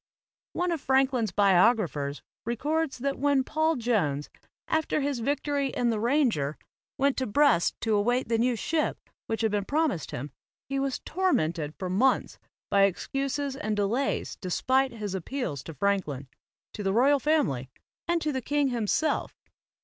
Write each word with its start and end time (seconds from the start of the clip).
One 0.53 0.71
of 0.71 0.81
Franklin's 0.81 1.31
biographers 1.31 2.23
records 2.43 2.97
that 2.97 3.19
when 3.19 3.43
Paul 3.43 3.75
Jones, 3.75 4.31
after 4.67 4.99
his 4.99 5.19
victory 5.19 5.67
in 5.69 5.91
the 5.91 5.99
"Ranger" 5.99 6.57
went 6.97 7.17
to 7.17 7.27
Brest 7.27 7.79
to 7.81 7.93
await 7.93 8.27
the 8.27 8.39
new 8.39 8.55
ship 8.55 8.97
which 9.27 9.41
had 9.41 9.51
been 9.51 9.63
promised 9.63 10.09
him, 10.09 10.31
he 10.67 10.79
was 10.79 10.97
tormented 11.05 11.75
for 11.77 11.87
months 11.87 12.39
by 12.71 12.85
excuses 12.85 13.55
and 13.55 13.75
delays 13.75 14.37
despite 14.41 14.93
his 14.93 15.13
appeals 15.13 15.61
to 15.65 15.73
Franklin, 15.75 16.27
to 16.73 16.81
the 16.81 16.93
royal 16.93 17.19
family 17.19 17.69
and 18.07 18.23
to 18.23 18.31
the 18.31 18.41
king 18.41 18.69
himself. 18.69 19.35